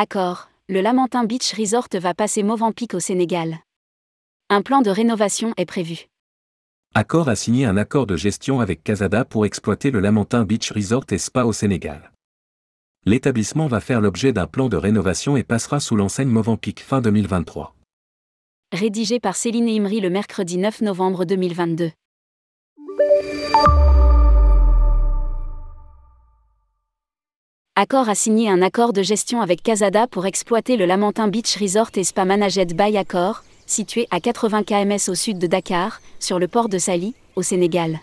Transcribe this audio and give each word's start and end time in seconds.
Accord, 0.00 0.48
le 0.68 0.80
Lamentin 0.80 1.24
Beach 1.24 1.52
Resort 1.54 1.88
va 1.94 2.14
passer 2.14 2.44
Mozambique 2.44 2.94
au 2.94 3.00
Sénégal. 3.00 3.58
Un 4.48 4.62
plan 4.62 4.80
de 4.80 4.90
rénovation 4.90 5.54
est 5.56 5.66
prévu. 5.66 6.06
Accor 6.94 7.28
a 7.28 7.34
signé 7.34 7.64
un 7.64 7.76
accord 7.76 8.06
de 8.06 8.14
gestion 8.14 8.60
avec 8.60 8.84
Casada 8.84 9.24
pour 9.24 9.44
exploiter 9.44 9.90
le 9.90 9.98
Lamentin 9.98 10.44
Beach 10.44 10.70
Resort 10.70 11.06
et 11.10 11.18
Spa 11.18 11.42
au 11.42 11.52
Sénégal. 11.52 12.12
L'établissement 13.06 13.66
va 13.66 13.80
faire 13.80 14.00
l'objet 14.00 14.32
d'un 14.32 14.46
plan 14.46 14.68
de 14.68 14.76
rénovation 14.76 15.36
et 15.36 15.42
passera 15.42 15.80
sous 15.80 15.96
l'enseigne 15.96 16.28
Mozambique 16.28 16.78
fin 16.78 17.00
2023. 17.00 17.74
Rédigé 18.72 19.18
par 19.18 19.34
Céline 19.34 19.68
Imri 19.68 20.00
le 20.00 20.10
mercredi 20.10 20.58
9 20.58 20.82
novembre 20.82 21.24
2022. 21.24 21.90
Accor 27.80 28.08
a 28.08 28.16
signé 28.16 28.50
un 28.50 28.60
accord 28.60 28.92
de 28.92 29.04
gestion 29.04 29.40
avec 29.40 29.62
Casada 29.62 30.08
pour 30.08 30.26
exploiter 30.26 30.76
le 30.76 30.84
Lamentin 30.84 31.28
Beach 31.28 31.56
Resort 31.58 31.90
et 31.94 32.02
Spa 32.02 32.24
Managed 32.24 32.76
by 32.76 32.96
Accor, 32.96 33.44
situé 33.66 34.08
à 34.10 34.18
80 34.18 34.64
km 34.64 35.08
au 35.12 35.14
sud 35.14 35.38
de 35.38 35.46
Dakar, 35.46 36.00
sur 36.18 36.40
le 36.40 36.48
port 36.48 36.68
de 36.68 36.78
Sali, 36.78 37.14
au 37.36 37.42
Sénégal. 37.42 38.00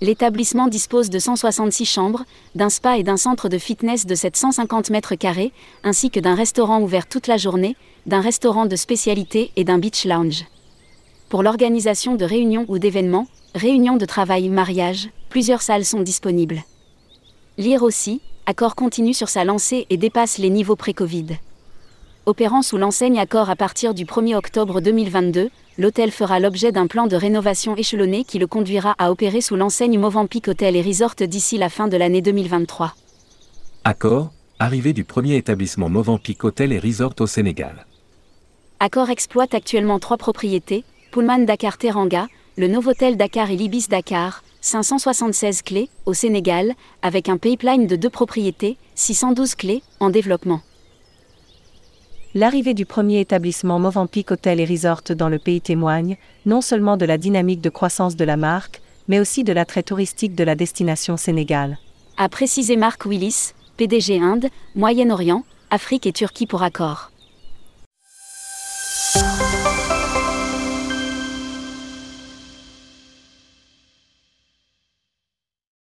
L'établissement 0.00 0.68
dispose 0.68 1.10
de 1.10 1.18
166 1.18 1.84
chambres, 1.84 2.24
d'un 2.54 2.70
spa 2.70 2.96
et 2.96 3.02
d'un 3.02 3.18
centre 3.18 3.50
de 3.50 3.58
fitness 3.58 4.06
de 4.06 4.14
750 4.14 4.88
mètres 4.88 5.16
carrés, 5.16 5.52
ainsi 5.84 6.08
que 6.10 6.18
d'un 6.18 6.34
restaurant 6.34 6.80
ouvert 6.80 7.06
toute 7.06 7.26
la 7.26 7.36
journée, 7.36 7.76
d'un 8.06 8.22
restaurant 8.22 8.64
de 8.64 8.74
spécialité 8.74 9.52
et 9.56 9.64
d'un 9.64 9.76
beach 9.76 10.06
lounge. 10.06 10.46
Pour 11.28 11.42
l'organisation 11.42 12.14
de 12.14 12.24
réunions 12.24 12.64
ou 12.68 12.78
d'événements, 12.78 13.26
réunions 13.54 13.98
de 13.98 14.06
travail, 14.06 14.48
mariage, 14.48 15.10
plusieurs 15.28 15.60
salles 15.60 15.84
sont 15.84 16.00
disponibles. 16.00 16.62
Lire 17.58 17.82
aussi, 17.82 18.22
Accor 18.50 18.74
continue 18.74 19.12
sur 19.12 19.28
sa 19.28 19.44
lancée 19.44 19.86
et 19.90 19.98
dépasse 19.98 20.38
les 20.38 20.48
niveaux 20.48 20.74
pré-Covid. 20.74 21.36
Opérant 22.24 22.62
sous 22.62 22.78
l'enseigne 22.78 23.20
Accor 23.20 23.50
à 23.50 23.56
partir 23.56 23.92
du 23.92 24.06
1er 24.06 24.36
octobre 24.36 24.80
2022, 24.80 25.50
l'hôtel 25.76 26.10
fera 26.10 26.40
l'objet 26.40 26.72
d'un 26.72 26.86
plan 26.86 27.06
de 27.06 27.14
rénovation 27.14 27.76
échelonné 27.76 28.24
qui 28.24 28.38
le 28.38 28.46
conduira 28.46 28.94
à 28.98 29.10
opérer 29.10 29.42
sous 29.42 29.54
l'enseigne 29.54 29.98
Movanpic 29.98 30.48
Hotel 30.48 30.76
et 30.76 30.80
Resort 30.80 31.16
d'ici 31.20 31.58
la 31.58 31.68
fin 31.68 31.88
de 31.88 31.98
l'année 31.98 32.22
2023. 32.22 32.94
Accor, 33.84 34.32
arrivée 34.58 34.94
du 34.94 35.04
premier 35.04 35.36
établissement 35.36 35.90
Movanpic 35.90 36.42
Hotel 36.42 36.72
et 36.72 36.78
Resort 36.78 37.16
au 37.20 37.26
Sénégal. 37.26 37.84
Accor 38.80 39.10
exploite 39.10 39.52
actuellement 39.52 39.98
trois 39.98 40.16
propriétés, 40.16 40.84
Pullman 41.10 41.40
Dakar 41.40 41.76
Teranga, 41.76 42.28
le 42.58 42.66
Novotel 42.66 43.16
Dakar 43.16 43.52
et 43.52 43.56
l'Ibis 43.56 43.86
Dakar, 43.88 44.42
576 44.62 45.62
clés, 45.62 45.88
au 46.06 46.12
Sénégal, 46.12 46.74
avec 47.02 47.28
un 47.28 47.36
pipeline 47.36 47.86
de 47.86 47.94
deux 47.94 48.10
propriétés, 48.10 48.76
612 48.96 49.54
clés, 49.54 49.80
en 50.00 50.10
développement. 50.10 50.60
L'arrivée 52.34 52.74
du 52.74 52.84
premier 52.84 53.20
établissement 53.20 53.78
Movanpic 53.78 54.32
Hotel 54.32 54.58
et 54.58 54.64
Resort 54.64 55.02
dans 55.16 55.28
le 55.28 55.38
pays 55.38 55.60
témoigne, 55.60 56.16
non 56.46 56.60
seulement 56.60 56.96
de 56.96 57.04
la 57.06 57.16
dynamique 57.16 57.60
de 57.60 57.70
croissance 57.70 58.16
de 58.16 58.24
la 58.24 58.36
marque, 58.36 58.82
mais 59.06 59.20
aussi 59.20 59.44
de 59.44 59.52
l'attrait 59.52 59.84
touristique 59.84 60.34
de 60.34 60.42
la 60.42 60.56
destination 60.56 61.16
Sénégal. 61.16 61.78
A 62.16 62.28
précisé 62.28 62.76
Marc 62.76 63.04
Willis, 63.06 63.52
PDG 63.76 64.18
Inde, 64.18 64.48
Moyen-Orient, 64.74 65.44
Afrique 65.70 66.06
et 66.08 66.12
Turquie 66.12 66.46
pour 66.48 66.64
accord. 66.64 67.12